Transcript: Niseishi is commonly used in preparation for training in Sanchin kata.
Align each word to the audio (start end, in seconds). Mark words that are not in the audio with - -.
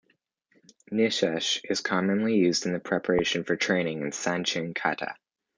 Niseishi 0.91 1.61
is 1.69 1.81
commonly 1.81 2.33
used 2.33 2.65
in 2.65 2.79
preparation 2.81 3.43
for 3.43 3.55
training 3.55 4.01
in 4.01 4.09
Sanchin 4.09 4.73
kata. 4.73 5.15